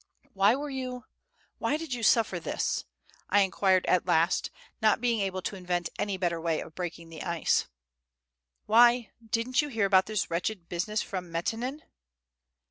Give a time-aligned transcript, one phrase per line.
[0.33, 1.05] "Why were you...
[1.59, 2.85] why did you suffer this?"
[3.29, 4.49] I inquired at last,
[4.81, 7.67] not being able to invent any better way of breaking the ice.
[8.65, 11.83] "Why, didn't you hear about this wretched business from Metenin?"